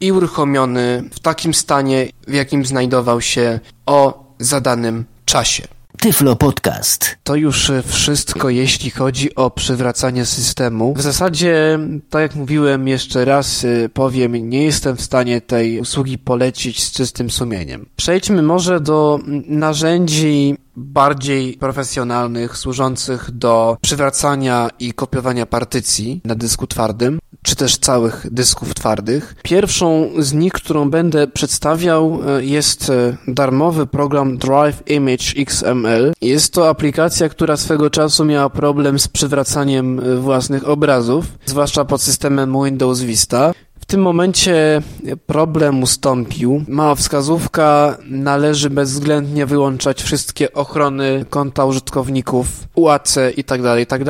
i 0.00 0.12
uruchomiony 0.12 1.04
w 1.12 1.20
takim 1.20 1.54
stanie, 1.54 2.08
w 2.28 2.32
jakim 2.32 2.66
znajdował 2.66 3.20
się 3.20 3.60
o 3.86 4.24
zadanym 4.38 5.04
czasie. 5.24 5.77
Tyflo 6.00 6.36
Podcast. 6.36 7.16
To 7.24 7.34
już 7.34 7.72
wszystko, 7.86 8.50
jeśli 8.50 8.90
chodzi 8.90 9.34
o 9.34 9.50
przywracanie 9.50 10.26
systemu. 10.26 10.94
W 10.94 11.02
zasadzie, 11.02 11.78
tak 12.10 12.22
jak 12.22 12.34
mówiłem, 12.34 12.88
jeszcze 12.88 13.24
raz 13.24 13.64
y, 13.64 13.90
powiem, 13.94 14.50
nie 14.50 14.64
jestem 14.64 14.96
w 14.96 15.02
stanie 15.02 15.40
tej 15.40 15.80
usługi 15.80 16.18
polecić 16.18 16.84
z 16.84 16.92
czystym 16.92 17.30
sumieniem. 17.30 17.86
Przejdźmy 17.96 18.42
może 18.42 18.80
do 18.80 19.18
narzędzi 19.46 20.56
bardziej 20.76 21.54
profesjonalnych, 21.54 22.56
służących 22.56 23.30
do 23.30 23.76
przywracania 23.80 24.68
i 24.78 24.92
kopiowania 24.92 25.46
partycji 25.46 26.20
na 26.24 26.34
dysku 26.34 26.66
twardym 26.66 27.18
czy 27.42 27.56
też 27.56 27.76
całych 27.76 28.26
dysków 28.30 28.74
twardych. 28.74 29.34
Pierwszą 29.42 30.10
z 30.18 30.32
nich, 30.32 30.52
którą 30.52 30.90
będę 30.90 31.26
przedstawiał, 31.26 32.20
e, 32.26 32.44
jest 32.44 32.90
e, 32.90 33.16
darmowy 33.28 33.86
program 33.86 34.38
Drive 34.38 34.82
Image 34.86 35.24
XML. 35.36 36.12
Jest 36.20 36.52
to 36.52 36.68
aplikacja, 36.68 37.28
która 37.28 37.56
swego 37.56 37.90
czasu 37.90 38.24
miała 38.24 38.50
problem 38.50 38.98
z 38.98 39.08
przywracaniem 39.08 40.00
e, 40.00 40.16
własnych 40.16 40.68
obrazów, 40.68 41.24
zwłaszcza 41.46 41.84
pod 41.84 42.02
systemem 42.02 42.64
Windows 42.64 43.00
Vista 43.00 43.52
tym 43.88 44.02
momencie 44.02 44.82
problem 45.26 45.82
ustąpił. 45.82 46.64
Mała 46.68 46.94
wskazówka, 46.94 47.98
należy 48.04 48.70
bezwzględnie 48.70 49.46
wyłączać 49.46 50.02
wszystkie 50.02 50.52
ochrony 50.52 51.24
konta 51.30 51.64
użytkowników, 51.64 52.46
UAC 52.74 53.18
tak. 53.46 53.60
Tak 53.86 54.04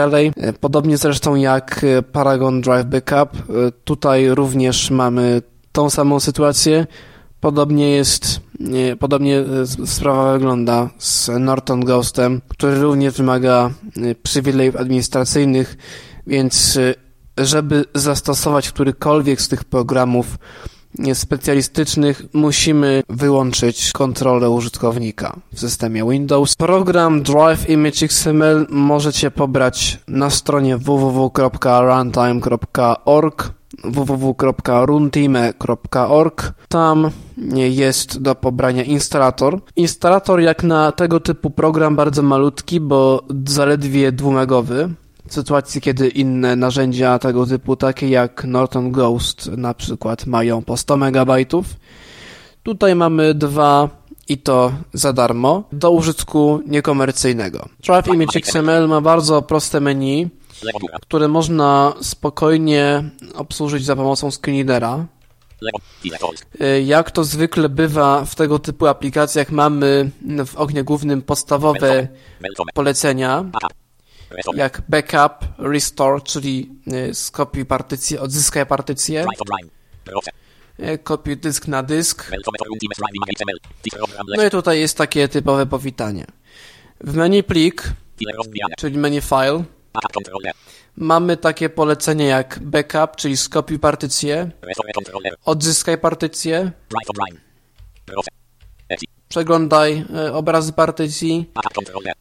Podobnie 0.61 0.97
zresztą 0.97 1.35
jak 1.35 1.85
Paragon 2.13 2.61
Drive 2.61 2.87
Backup. 2.87 3.43
Tutaj 3.85 4.29
również 4.29 4.91
mamy 4.91 5.43
tą 5.73 5.91
samą 5.91 6.21
sytuację. 6.21 6.87
Podobnie 7.41 7.91
jest, 7.91 8.41
podobnie 8.99 9.45
sprawa 9.87 10.33
wygląda 10.33 10.91
z 10.99 11.31
Norton 11.41 11.85
Ghostem, 11.85 12.41
który 12.49 12.81
również 12.81 13.15
wymaga 13.15 13.71
przywilejów 14.23 14.77
administracyjnych, 14.77 15.77
więc 16.27 16.79
żeby 17.39 17.85
zastosować 17.95 18.69
którykolwiek 18.69 19.41
z 19.41 19.49
tych 19.49 19.65
programów 19.65 20.39
specjalistycznych 21.15 22.23
musimy 22.33 23.03
wyłączyć 23.09 23.93
kontrolę 23.93 24.51
użytkownika 24.51 25.37
w 25.53 25.61
systemie 25.61 26.05
Windows. 26.11 26.57
Program 26.57 27.23
Drive 27.23 27.71
Image 27.71 28.03
XML 28.03 28.67
możecie 28.71 29.31
pobrać 29.31 30.01
na 30.09 30.31
stronie 30.31 30.77
www.runtime.org 30.77 33.59
www.runtime.org 33.85 36.53
Tam 36.69 37.11
jest 37.53 38.23
do 38.23 38.35
pobrania 38.35 38.85
instalator. 38.85 39.61
Instalator 39.77 40.41
jak 40.41 40.63
na 40.63 40.93
tego 40.93 41.21
typu 41.21 41.51
program 41.51 41.97
bardzo 41.97 42.23
malutki, 42.23 42.81
bo 42.81 43.23
zaledwie 43.47 44.13
dwumegowy 44.13 44.89
sytuacji, 45.35 45.81
kiedy 45.81 46.09
inne 46.09 46.57
narzędzia 46.57 47.19
tego 47.19 47.47
typu, 47.47 47.77
takie 47.77 48.09
jak 48.09 48.45
Norton 48.45 48.93
Ghost 48.93 49.51
na 49.57 49.75
przykład, 49.75 50.27
mają 50.27 50.63
po 50.63 50.77
100 50.77 50.97
MB. 50.97 51.31
Tutaj 52.63 52.95
mamy 52.95 53.35
dwa 53.35 53.89
i 54.29 54.39
to 54.39 54.73
za 54.93 55.13
darmo 55.13 55.65
do 55.73 55.91
użytku 55.91 56.63
niekomercyjnego. 56.67 57.69
Drive 57.87 58.09
Image 58.09 58.39
XML 58.39 58.89
ma 58.89 59.01
bardzo 59.01 59.43
proste 59.43 59.81
menu. 59.81 60.29
które 61.03 61.29
można 61.29 61.93
spokojnie 62.01 63.05
obsłużyć 63.35 63.85
za 63.85 63.97
pomocą 63.97 64.31
screenreadera. 64.31 65.07
Y, 66.61 66.83
jak 66.83 67.11
to 67.11 67.25
zwykle 67.25 67.69
bywa 67.69 68.25
w 68.25 68.35
tego 68.35 68.59
typu 68.59 68.87
aplikacjach, 68.87 69.51
mamy 69.51 70.11
w 70.47 70.57
ognie 70.57 70.85
głównym 70.85 71.23
podstawowe 71.23 72.09
polecenia, 72.75 73.45
jak 74.55 74.83
backup, 74.89 75.49
restore, 75.59 76.21
czyli 76.21 76.71
y, 77.11 77.15
skopiuj 77.15 77.65
partycję, 77.65 78.21
odzyskaj 78.21 78.67
partycję, 78.67 79.27
y, 80.81 80.99
kopiuj 80.99 81.37
dysk 81.37 81.69
na 81.69 81.83
dysk. 81.83 82.31
No 84.37 84.47
i 84.47 84.51
tutaj 84.51 84.81
jest 84.81 84.97
takie 84.97 85.29
typowe 85.29 85.67
powitanie. 85.67 86.27
W 87.01 87.15
menu 87.15 87.43
plik, 87.43 87.83
czyli 88.79 88.99
menu 88.99 89.21
file, 89.21 89.65
Mamy 90.97 91.37
takie 91.37 91.69
polecenie 91.69 92.27
jak 92.27 92.59
backup, 92.63 93.17
czyli 93.17 93.37
skopiuj 93.37 93.79
partycję, 93.79 94.51
odzyskaj 95.45 95.99
partycję, 95.99 96.73
przeglądaj 99.29 100.05
e, 100.17 100.33
obrazy 100.33 100.73
partycji. 100.73 101.51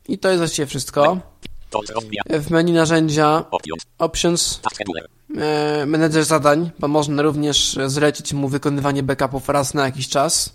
I 0.08 0.18
to 0.18 0.30
jest 0.30 0.40
właściwie 0.40 0.66
wszystko. 0.66 1.18
W 2.30 2.50
menu 2.52 2.74
narzędzia 2.74 3.46
Options 3.98 4.62
e, 5.38 5.86
Manager 5.86 6.26
zadań, 6.26 6.72
bo 6.80 6.88
można 6.88 7.22
również 7.22 7.80
zlecić 7.88 8.34
mu 8.34 8.50
wykonywanie 8.50 9.04
backupów 9.04 9.50
raz 9.50 9.74
na 9.74 9.86
jakiś 9.86 10.10
czas. 10.10 10.54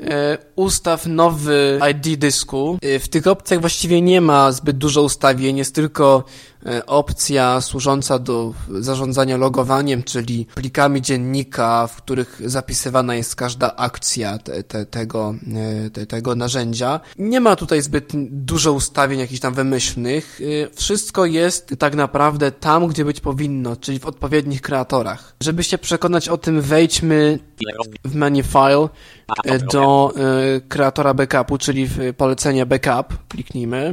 E, 0.00 0.38
ustaw 0.56 1.06
nowy 1.06 1.80
ID 1.90 2.18
dysku. 2.18 2.78
E, 2.82 2.98
w 2.98 3.08
tych 3.08 3.26
opcjach 3.26 3.60
właściwie 3.60 4.02
nie 4.02 4.20
ma 4.20 4.52
zbyt 4.52 4.78
dużo 4.78 5.02
ustawień, 5.02 5.56
jest 5.56 5.74
tylko 5.74 6.24
e, 6.59 6.59
opcja 6.86 7.60
służąca 7.60 8.18
do 8.18 8.54
zarządzania 8.80 9.36
logowaniem, 9.36 10.02
czyli 10.02 10.46
plikami 10.54 11.02
dziennika, 11.02 11.86
w 11.86 11.96
których 11.96 12.40
zapisywana 12.44 13.14
jest 13.14 13.36
każda 13.36 13.76
akcja 13.76 14.38
te, 14.38 14.62
te, 14.62 14.86
tego, 14.86 15.34
te, 15.92 16.06
tego 16.06 16.34
narzędzia. 16.34 17.00
Nie 17.18 17.40
ma 17.40 17.56
tutaj 17.56 17.82
zbyt 17.82 18.12
dużo 18.30 18.72
ustawień 18.72 19.20
jakichś 19.20 19.40
tam 19.40 19.54
wymyślnych. 19.54 20.40
Wszystko 20.74 21.26
jest 21.26 21.74
tak 21.78 21.94
naprawdę 21.94 22.52
tam, 22.52 22.86
gdzie 22.86 23.04
być 23.04 23.20
powinno, 23.20 23.76
czyli 23.76 23.98
w 23.98 24.06
odpowiednich 24.06 24.62
kreatorach. 24.62 25.36
Żeby 25.42 25.64
się 25.64 25.78
przekonać 25.78 26.28
o 26.28 26.38
tym, 26.38 26.60
wejdźmy 26.60 27.38
w 28.04 28.14
menu 28.14 28.42
file 28.42 28.88
do 29.72 30.14
kreatora 30.68 31.14
backupu, 31.14 31.58
czyli 31.58 31.86
w 31.86 31.98
polecenie 32.16 32.66
backup. 32.66 33.18
Kliknijmy. 33.28 33.92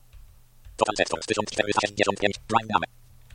Total 0.81 0.95
sektor, 0.97 1.19
1465, 1.25 2.35
prime 2.47 2.67
name. 2.73 2.85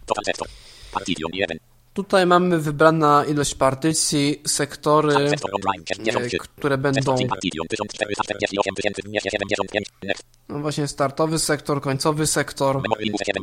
Total 0.06 0.24
sektor, 0.24 0.48
partition 0.92 1.30
1. 1.34 1.58
Tutaj 1.94 2.26
mamy 2.26 2.58
wybrana 2.58 3.24
ilość 3.24 3.54
partycji, 3.54 4.42
sektory, 4.46 5.14
które 6.56 6.78
będą... 6.78 7.16
No 10.48 10.58
właśnie, 10.58 10.88
startowy 10.88 11.38
sektor, 11.38 11.80
końcowy 11.80 12.26
sektor. 12.26 12.82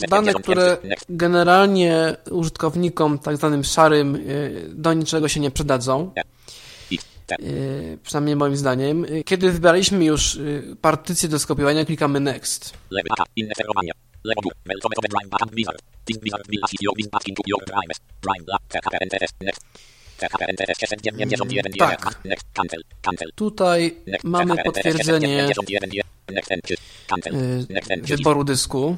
Dane, 0.10 0.34
które 0.34 0.78
generalnie 1.10 2.16
użytkownikom, 2.32 3.20
tak 3.20 3.38
zwanym 3.38 3.63
szarym, 3.63 4.24
do 4.70 4.94
niczego 4.94 5.28
się 5.28 5.39
nie 5.39 5.52
przydadzą. 5.52 6.13
Tak. 7.38 7.46
E, 7.46 7.98
przynajmniej 8.04 8.36
moim 8.36 8.58
zdaniem. 8.58 9.06
E, 9.06 9.24
kiedy 9.24 9.52
wybraliśmy 9.52 10.06
już 10.06 10.36
e, 10.36 10.39
partycję 10.82 11.30
do 11.30 11.39
skopiowania, 11.39 11.86
klikamy 11.86 12.19
Next. 12.19 12.74
Tak. 21.78 22.19
Tutaj 23.36 23.96
mamy 24.24 24.63
potwierdzenie 24.63 25.54
wyboru 28.17 28.43
dysku. 28.43 28.98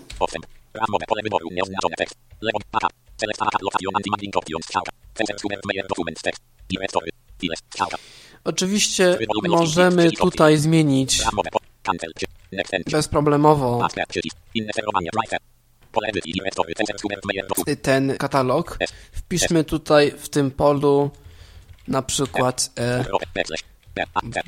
Pole 1.07 1.21
wyboru 1.23 1.49
nieoznaczone 1.51 1.95
tekst. 1.97 2.15
Lewo 2.41 2.59
pata. 2.71 2.87
Select 3.17 3.39
pata 3.39 3.57
location 3.61 3.95
anti-mapping 3.95 4.37
options. 4.37 4.65
Strzałka. 4.65 4.91
Center 5.13 5.39
Schuber 5.39 5.59
Meyer 5.65 5.87
Document 5.87 6.21
tekst. 6.21 6.41
Directory. 6.69 7.09
Files. 7.39 7.59
Strzałka. 7.73 7.97
Oczywiście 8.45 9.17
możemy 9.47 10.11
tutaj 10.11 10.57
zmienić. 10.57 11.23
Bezproblemowo. 12.91 13.87
Ten 17.81 18.17
katalog. 18.17 18.77
Wpiszmy 19.11 19.63
tutaj 19.63 20.11
w 20.17 20.29
tym 20.29 20.51
polu 20.51 21.11
na 21.87 22.01
przykład 22.01 22.71
e, 22.79 23.05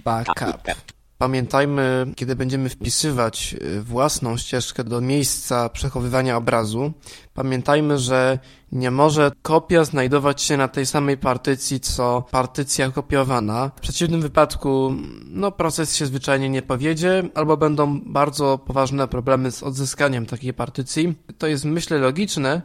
backup. 0.04 0.97
Pamiętajmy, 1.18 2.06
kiedy 2.16 2.36
będziemy 2.36 2.70
wpisywać 2.70 3.56
y, 3.62 3.82
własną 3.82 4.38
ścieżkę 4.38 4.84
do 4.84 5.02
miejsca 5.02 5.70
przechowywania 5.70 6.38
obrazu, 6.38 6.94
pamiętajmy, 7.34 7.98
że 7.98 8.40
nie 8.72 8.92
może 8.92 9.32
kopia 9.42 9.84
znajdować 9.84 10.42
się 10.42 10.58
na 10.58 10.68
tej 10.68 10.86
samej 10.86 11.18
partycji, 11.18 11.80
co 11.80 12.24
partycja 12.32 12.92
kopiowana. 12.92 13.72
W 13.76 13.82
przeciwnym 13.82 14.22
wypadku, 14.22 14.96
no, 15.26 15.52
proces 15.52 15.96
się 15.96 16.06
zwyczajnie 16.06 16.50
nie 16.50 16.62
powiedzie, 16.62 17.24
albo 17.36 17.58
będą 17.58 18.02
bardzo 18.02 18.58
poważne 18.58 19.08
problemy 19.08 19.52
z 19.52 19.64
odzyskaniem 19.64 20.26
takiej 20.26 20.54
partycji. 20.54 21.16
To 21.38 21.48
jest, 21.48 21.66
myślę, 21.66 21.98
logiczne, 21.98 22.62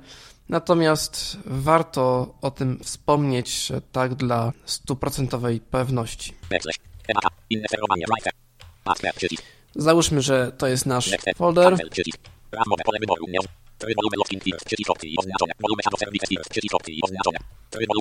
Natomiast 0.49 1.39
warto 1.47 2.35
o 2.43 2.51
tym 2.51 2.79
wspomnieć 2.83 3.73
tak 3.93 4.15
dla 4.15 4.53
stuprocentowej 4.65 5.61
pewności. 5.61 6.35
Załóżmy, 9.75 10.23
że 10.23 10.53
to 10.59 10.67
jest 10.67 10.87
nasz 10.87 11.11
folder. 11.37 11.77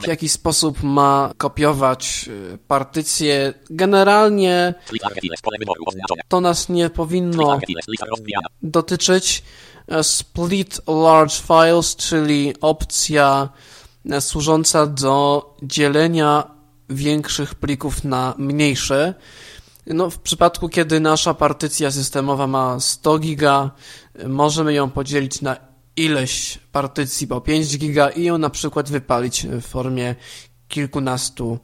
W 0.03 0.07
jaki 0.07 0.29
sposób 0.29 0.83
ma 0.83 1.33
kopiować 1.37 2.25
y, 2.27 2.57
partycje? 2.67 3.53
Generalnie 3.69 4.73
to 6.27 6.41
nas 6.41 6.69
nie 6.69 6.89
powinno 6.89 7.59
dotyczyć. 8.61 9.43
E, 9.87 10.03
split 10.03 10.81
large 10.87 11.35
files, 11.47 11.95
czyli 11.95 12.53
opcja 12.61 13.49
e, 14.09 14.21
służąca 14.21 14.87
do 14.87 15.45
dzielenia 15.63 16.43
większych 16.89 17.55
plików 17.55 18.03
na 18.03 18.33
mniejsze. 18.37 19.13
No, 19.87 20.09
w 20.09 20.19
przypadku, 20.19 20.69
kiedy 20.69 20.99
nasza 20.99 21.33
partycja 21.33 21.91
systemowa 21.91 22.47
ma 22.47 22.79
100 22.79 23.19
giga, 23.19 23.71
możemy 24.27 24.73
ją 24.73 24.89
podzielić 24.89 25.41
na 25.41 25.57
ileś 25.95 26.59
partycji 26.71 27.27
po 27.27 27.41
5 27.41 27.77
giga 27.77 28.09
i 28.09 28.23
ją 28.23 28.37
na 28.37 28.49
przykład 28.49 28.89
wypalić 28.89 29.47
w 29.47 29.61
formie 29.61 30.15
kilkunastu 30.67 31.59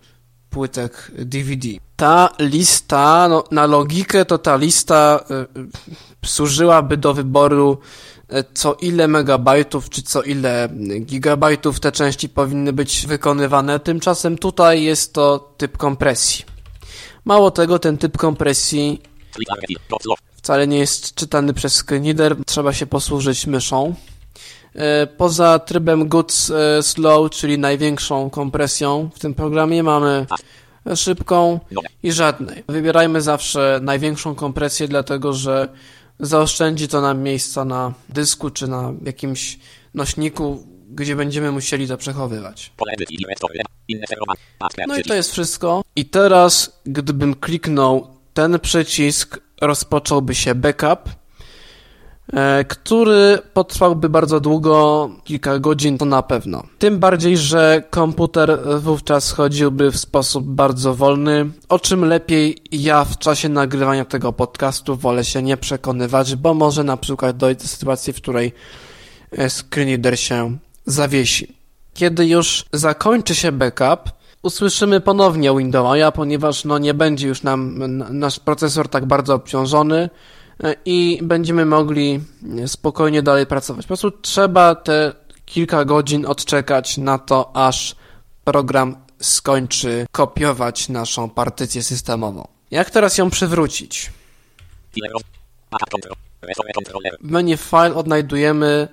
płytek 0.49 1.11
DVD. 1.17 1.67
Ta 1.95 2.29
lista, 2.39 3.27
no, 3.29 3.43
na 3.51 3.65
logikę 3.65 4.25
to 4.25 4.37
ta 4.37 4.55
lista 4.55 5.19
y, 6.23 6.27
służyłaby 6.27 6.97
do 6.97 7.13
wyboru 7.13 7.77
y, 8.33 8.43
co 8.53 8.73
ile 8.73 9.07
megabajtów 9.07 9.89
czy 9.89 10.01
co 10.01 10.23
ile 10.23 10.69
gigabajtów 11.01 11.79
te 11.79 11.91
części 11.91 12.29
powinny 12.29 12.73
być 12.73 13.07
wykonywane. 13.07 13.79
Tymczasem 13.79 14.37
tutaj 14.37 14.83
jest 14.83 15.13
to 15.13 15.53
typ 15.57 15.77
kompresji. 15.77 16.56
Mało 17.27 17.51
tego, 17.51 17.79
ten 17.79 17.97
typ 17.97 18.17
kompresji 18.17 19.01
wcale 20.35 20.67
nie 20.67 20.77
jest 20.77 21.15
czytany 21.15 21.53
przez 21.53 21.75
screenreader, 21.75 22.35
trzeba 22.45 22.73
się 22.73 22.85
posłużyć 22.85 23.47
myszą. 23.47 23.95
E, 24.75 25.07
poza 25.07 25.59
trybem 25.59 26.07
Good 26.07 26.33
e, 26.77 26.83
Slow, 26.83 27.31
czyli 27.31 27.59
największą 27.59 28.29
kompresją 28.29 29.09
w 29.15 29.19
tym 29.19 29.33
programie 29.33 29.83
mamy 29.83 30.25
szybką 30.95 31.59
i 32.03 32.11
żadnej. 32.11 32.63
Wybierajmy 32.67 33.21
zawsze 33.21 33.79
największą 33.81 34.35
kompresję, 34.35 34.87
dlatego 34.87 35.33
że 35.33 35.67
zaoszczędzi 36.19 36.87
to 36.87 37.01
nam 37.01 37.21
miejsca 37.21 37.65
na 37.65 37.93
dysku 38.09 38.49
czy 38.49 38.67
na 38.67 38.93
jakimś 39.05 39.59
nośniku, 39.93 40.63
gdzie 40.89 41.15
będziemy 41.15 41.51
musieli 41.51 41.87
to 41.87 41.97
przechowywać. 41.97 42.71
No 44.87 44.97
i 44.97 45.03
to 45.03 45.13
jest 45.13 45.31
wszystko. 45.31 45.83
I 45.95 46.05
teraz, 46.05 46.81
gdybym 46.85 47.35
kliknął 47.35 48.07
ten 48.33 48.59
przycisk, 48.59 49.39
rozpocząłby 49.61 50.35
się 50.35 50.55
backup, 50.55 51.09
e, 52.33 52.65
który 52.65 53.37
potrwałby 53.53 54.09
bardzo 54.09 54.39
długo, 54.39 55.09
kilka 55.23 55.59
godzin 55.59 55.97
to 55.97 56.05
na 56.05 56.23
pewno. 56.23 56.63
Tym 56.79 56.99
bardziej, 56.99 57.37
że 57.37 57.83
komputer 57.89 58.59
wówczas 58.79 59.31
chodziłby 59.31 59.91
w 59.91 59.97
sposób 59.97 60.45
bardzo 60.45 60.95
wolny, 60.95 61.49
o 61.69 61.79
czym 61.79 62.05
lepiej 62.05 62.57
ja 62.71 63.05
w 63.05 63.17
czasie 63.17 63.49
nagrywania 63.49 64.05
tego 64.05 64.33
podcastu 64.33 64.95
wolę 64.95 65.25
się 65.25 65.43
nie 65.43 65.57
przekonywać, 65.57 66.35
bo 66.35 66.53
może 66.53 66.83
na 66.83 66.97
przykład 66.97 67.37
dojść 67.37 67.61
do 67.61 67.67
sytuacji, 67.67 68.13
w 68.13 68.15
której 68.15 68.53
e, 69.31 69.49
screenreader 69.49 70.19
się 70.19 70.57
zawiesi. 70.87 71.55
Kiedy 71.93 72.25
już 72.25 72.65
zakończy 72.73 73.35
się 73.35 73.51
backup, 73.51 74.11
usłyszymy 74.41 75.01
ponownie 75.01 75.55
Windowsa, 75.57 76.11
ponieważ 76.11 76.65
no 76.65 76.77
nie 76.77 76.93
będzie 76.93 77.27
już 77.27 77.43
nam 77.43 77.77
nasz 78.19 78.39
procesor 78.39 78.89
tak 78.89 79.05
bardzo 79.05 79.33
obciążony 79.33 80.09
e, 80.63 80.75
i 80.85 81.19
będziemy 81.23 81.65
mogli 81.65 82.19
spokojnie 82.67 83.21
dalej 83.23 83.45
pracować. 83.45 83.85
Po 83.85 83.87
prostu 83.87 84.11
trzeba 84.11 84.75
te 84.75 85.13
kilka 85.45 85.85
godzin 85.85 86.25
odczekać 86.25 86.97
na 86.97 87.19
to, 87.19 87.55
aż 87.55 87.95
program 88.43 88.95
skończy 89.19 90.05
kopiować 90.11 90.89
naszą 90.89 91.29
partycję 91.29 91.83
systemową. 91.83 92.47
Jak 92.71 92.89
teraz 92.89 93.17
ją 93.17 93.29
przywrócić? 93.29 94.11
W 97.21 97.31
menu 97.31 97.57
File 97.57 97.95
odnajdujemy 97.95 98.87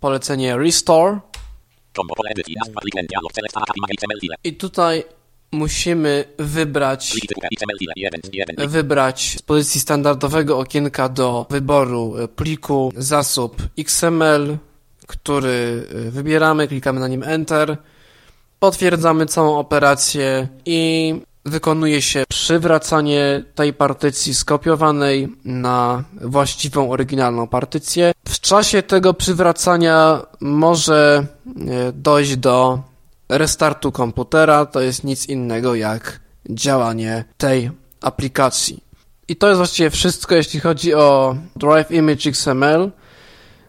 polecenie 0.00 0.56
Restore 0.56 1.20
i 4.44 4.54
tutaj 4.54 5.04
musimy 5.52 6.24
wybrać 6.38 7.14
wybrać 8.58 9.36
z 9.38 9.42
pozycji 9.42 9.80
standardowego 9.80 10.58
okienka 10.58 11.08
do 11.08 11.46
wyboru 11.50 12.14
pliku 12.36 12.92
zasób 12.96 13.62
XML, 13.78 14.58
który 15.06 15.86
wybieramy, 15.90 16.68
klikamy 16.68 17.00
na 17.00 17.08
nim 17.08 17.22
Enter, 17.22 17.76
potwierdzamy 18.58 19.26
całą 19.26 19.58
operację 19.58 20.48
i 20.66 21.14
wykonuje 21.48 22.02
się 22.02 22.24
przywracanie 22.28 23.44
tej 23.54 23.72
partycji 23.72 24.34
skopiowanej 24.34 25.28
na 25.44 26.04
właściwą, 26.20 26.90
oryginalną 26.90 27.46
partycję. 27.46 28.12
W 28.28 28.40
czasie 28.40 28.82
tego 28.82 29.14
przywracania 29.14 30.22
może 30.40 31.26
e, 31.46 31.92
dojść 31.92 32.36
do 32.36 32.80
restartu 33.28 33.92
komputera. 33.92 34.66
To 34.66 34.80
jest 34.80 35.04
nic 35.04 35.28
innego 35.28 35.74
jak 35.74 36.20
działanie 36.50 37.24
tej 37.38 37.70
aplikacji. 38.00 38.84
I 39.28 39.36
to 39.36 39.48
jest 39.48 39.56
właściwie 39.56 39.90
wszystko, 39.90 40.34
jeśli 40.34 40.60
chodzi 40.60 40.94
o 40.94 41.36
Drive 41.56 41.90
Image 41.90 42.28
XML. 42.30 42.90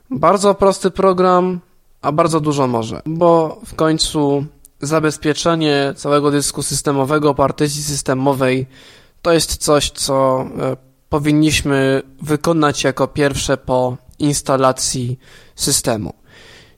Bardzo 0.09 0.55
prosty 0.55 0.91
program, 0.91 1.59
a 2.01 2.11
bardzo 2.11 2.39
dużo 2.39 2.67
może, 2.67 3.01
bo 3.05 3.61
w 3.65 3.75
końcu 3.75 4.45
zabezpieczenie 4.81 5.93
całego 5.95 6.31
dysku 6.31 6.63
systemowego, 6.63 7.35
partycji 7.35 7.83
systemowej 7.83 8.67
to 9.21 9.31
jest 9.33 9.57
coś, 9.57 9.91
co 9.91 10.41
e, 10.41 10.77
powinniśmy 11.09 12.01
wykonać 12.21 12.83
jako 12.83 13.07
pierwsze 13.07 13.57
po 13.57 13.97
instalacji 14.19 15.19
systemu. 15.55 16.13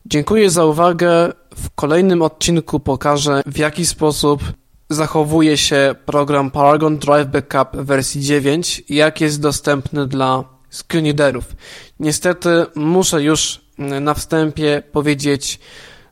Dziękuję 0.06 0.50
za 0.50 0.66
uwagę. 0.66 1.34
W 1.56 1.70
kolejnym 1.76 2.22
odcinku 2.22 2.80
pokażę, 2.80 3.42
w 3.46 3.58
jaki 3.58 3.86
sposób 3.86 4.44
zachowuje 4.90 5.58
się 5.58 5.96
program 6.06 6.52
Paragon 6.52 6.98
Drive 6.98 7.28
Backup 7.28 7.82
wersji 7.82 8.22
9 8.22 8.84
i 8.90 8.96
jak 8.96 9.22
jest 9.22 9.42
dostępny 9.42 10.08
dla 10.08 10.44
screenreaderów. 10.70 11.46
Niestety 12.00 12.66
muszę 12.76 13.24
już 13.24 13.62
na 13.78 14.14
wstępie 14.14 14.84
powiedzieć, 14.92 15.60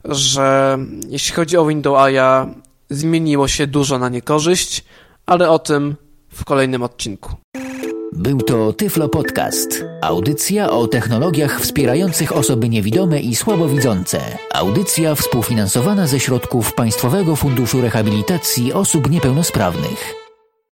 że 0.05 0.77
jeśli 1.09 1.35
chodzi 1.35 1.57
o 1.57 1.65
Windows 1.65 1.99
A, 1.99 2.47
zmieniło 2.89 3.47
się 3.47 3.67
dużo 3.67 3.99
na 3.99 4.09
niekorzyść, 4.09 4.83
ale 5.25 5.49
o 5.49 5.59
tym 5.59 5.95
w 6.29 6.45
kolejnym 6.45 6.83
odcinku. 6.83 7.35
Był 8.13 8.41
to 8.41 8.73
Tyflo 8.73 9.09
Podcast. 9.09 9.85
Audycja 10.01 10.69
o 10.69 10.87
technologiach 10.87 11.61
wspierających 11.61 12.35
osoby 12.35 12.69
niewidome 12.69 13.19
i 13.19 13.35
słabowidzące. 13.35 14.21
Audycja 14.53 15.15
współfinansowana 15.15 16.07
ze 16.07 16.19
środków 16.19 16.73
Państwowego 16.73 17.35
Funduszu 17.35 17.81
Rehabilitacji 17.81 18.73
Osób 18.73 19.09
Niepełnosprawnych. 19.09 20.18